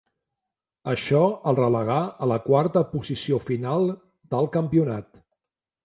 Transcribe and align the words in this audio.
Això 0.93 1.19
el 1.51 1.59
relegà 1.59 1.99
a 2.27 2.31
la 2.33 2.39
quarta 2.47 2.85
posició 2.95 3.41
final 3.51 3.89
del 4.35 4.53
Campionat. 4.57 5.27